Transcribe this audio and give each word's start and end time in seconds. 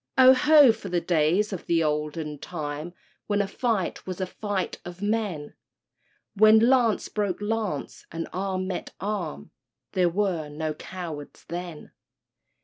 _Oho! 0.17 0.73
for 0.73 0.89
the 0.89 0.99
days 0.99 1.53
of 1.53 1.67
the 1.67 1.83
olden 1.83 2.39
time, 2.39 2.95
When 3.27 3.39
a 3.39 3.47
fight 3.47 4.07
was 4.07 4.19
a 4.19 4.25
fight 4.25 4.79
of 4.83 4.99
men! 5.03 5.53
When 6.33 6.57
lance 6.57 7.07
broke 7.07 7.39
lance 7.39 8.07
and 8.11 8.27
arm 8.33 8.65
met 8.65 8.93
arm— 8.99 9.51
There 9.91 10.09
were 10.09 10.49
no 10.49 10.73
cowards 10.73 11.45
then! 11.49 11.91